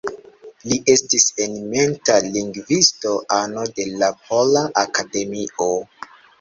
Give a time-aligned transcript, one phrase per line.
[0.69, 5.73] Li estis eminenta lingvisto, ano de la Pola Akademio.